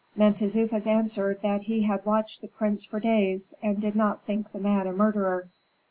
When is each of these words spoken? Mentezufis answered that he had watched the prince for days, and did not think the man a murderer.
Mentezufis 0.15 0.87
answered 0.87 1.43
that 1.43 1.61
he 1.61 1.83
had 1.83 2.03
watched 2.07 2.41
the 2.41 2.47
prince 2.47 2.83
for 2.83 2.99
days, 2.99 3.53
and 3.61 3.79
did 3.79 3.95
not 3.95 4.25
think 4.25 4.51
the 4.51 4.57
man 4.57 4.87
a 4.87 4.91
murderer. 4.93 5.47